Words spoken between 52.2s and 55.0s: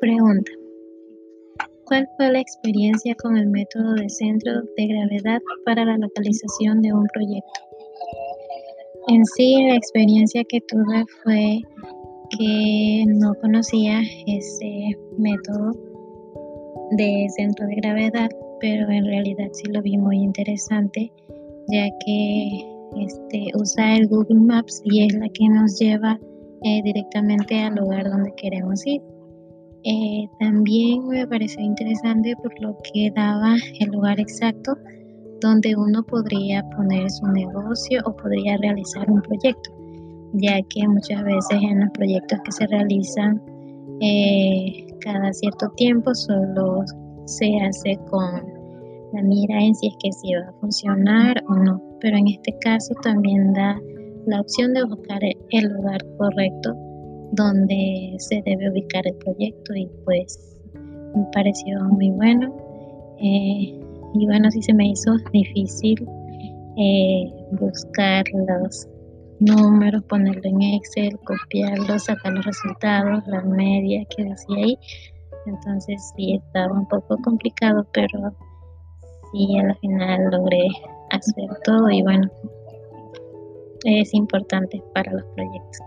este caso también da la opción de